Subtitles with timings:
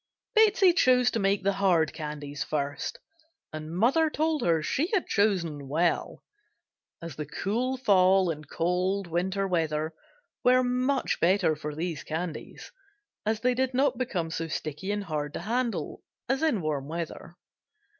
[0.33, 2.97] Betsey chose to make the hard candies first,
[3.53, 6.23] and mother told her she had chosen well
[7.03, 9.93] as the cool fall and cold winter weather
[10.43, 12.71] were much better for these candies
[13.27, 17.37] as they did not become so sticky and hard to handle as in warm weather.